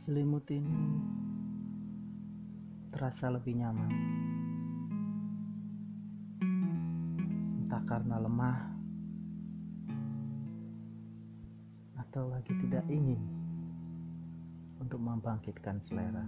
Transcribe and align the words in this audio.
Selimut 0.00 0.48
ini 0.48 0.80
terasa 2.88 3.28
lebih 3.28 3.52
nyaman. 3.52 3.92
Entah 7.60 7.84
karena 7.84 8.16
lemah 8.16 8.58
atau 12.00 12.32
lagi 12.32 12.48
tidak 12.64 12.88
ingin 12.88 13.20
untuk 14.80 15.04
membangkitkan 15.04 15.84
selera. 15.84 16.24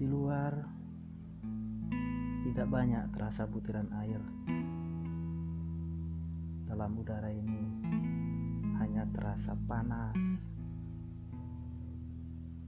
Di 0.00 0.08
luar 0.08 0.56
tidak 2.48 2.68
banyak 2.72 3.12
terasa 3.12 3.44
butiran 3.44 3.92
air. 4.00 4.24
Dalam 6.64 6.96
udara 6.96 7.28
ini 7.28 7.60
terasa 9.02 9.58
panas. 9.66 10.14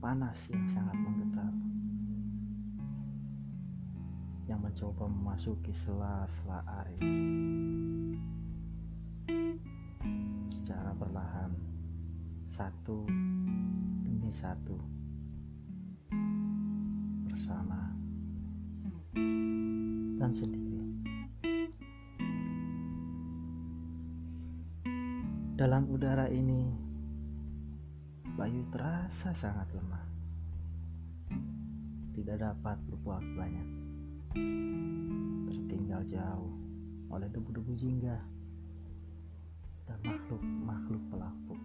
Panas 0.03 0.35
yang 0.51 0.67
sangat 0.67 0.97
menggetar. 0.99 1.53
Yang 4.51 4.59
mencoba 4.67 5.07
memasuki 5.07 5.71
sela-sela 5.87 6.59
air. 6.83 6.99
Secara 10.51 10.91
perlahan, 10.99 11.55
satu 12.51 13.07
demi 14.03 14.27
satu. 14.27 14.75
Bersama 17.31 17.95
dan 20.19 20.31
sendiri. 20.35 20.66
Dalam 25.57 25.89
udara 25.89 26.29
ini, 26.29 26.69
Bayu 28.37 28.61
terasa 28.69 29.33
sangat 29.33 29.65
lemah. 29.73 30.05
Tidak 32.13 32.37
dapat 32.37 32.77
berbuat 32.85 33.25
banyak. 33.33 33.69
Tertinggal 35.49 36.05
jauh 36.05 36.53
oleh 37.09 37.25
debu-debu 37.33 37.73
jingga 37.73 38.21
dan 39.89 39.97
makhluk-makhluk 40.05 41.03
pelaku. 41.09 41.57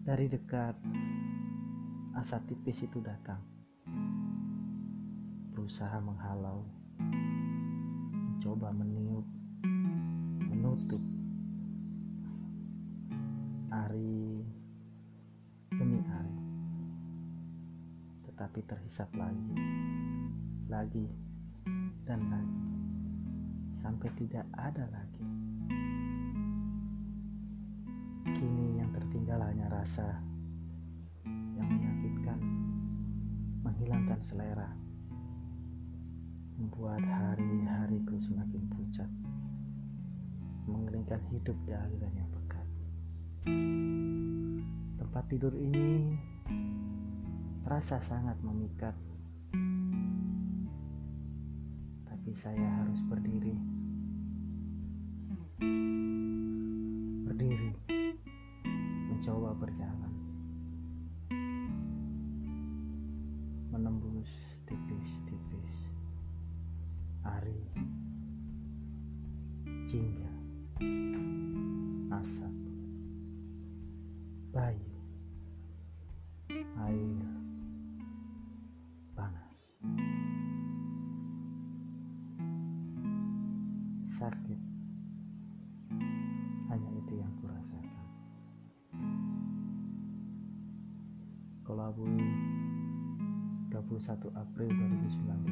Dari 0.00 0.32
dekat, 0.32 0.80
asa 2.16 2.40
tipis 2.48 2.80
itu 2.80 3.04
datang. 3.04 3.44
Berusaha 5.52 6.00
menghalau, 6.00 6.64
Hari 13.96 14.44
demi 15.72 16.04
hari. 16.04 16.36
Tetapi 18.28 18.60
terhisap 18.68 19.08
lagi, 19.16 19.56
lagi, 20.68 21.08
dan 22.04 22.20
lagi. 22.28 22.60
Sampai 23.80 24.12
tidak 24.20 24.44
ada 24.52 24.84
lagi. 24.92 25.24
Kini 28.36 28.84
yang 28.84 28.92
tertinggal 28.92 29.40
hanya 29.40 29.64
rasa 29.72 30.20
yang 31.56 31.64
menyakitkan, 31.64 32.36
menghilangkan 33.64 34.20
selera, 34.20 34.76
membuat 36.60 37.00
hari-hariku 37.00 38.20
semakin 38.20 38.60
pucat, 38.76 39.08
mengeringkan 40.68 41.24
hidup 41.32 41.56
di 41.64 41.72
aliran 41.72 42.12
yang. 42.12 42.36
Tempat 45.16 45.32
tidur 45.32 45.56
ini 45.56 46.12
terasa 47.64 47.96
sangat 48.04 48.36
memikat, 48.44 48.92
tapi 52.04 52.36
saya 52.36 52.84
harus 52.84 53.00
berdiri. 53.08 53.56
Berdiri, 57.24 57.72
mencoba 59.08 59.56
berjalan, 59.56 60.12
menembus 63.72 64.28
tipis-tipis 64.68 65.96
hari, 67.24 67.64
jingga, 69.88 70.32
asap, 72.20 72.52
bayu, 74.52 74.95
air, 76.54 77.22
panas, 79.18 79.58
sakit. 84.18 84.60
Hanya 86.70 86.90
itu 86.94 87.12
yang 87.18 87.32
kurasakan. 87.42 88.08
Kolabui 91.66 92.22
21 93.74 94.30
April 94.38 94.70
2019 94.70 95.46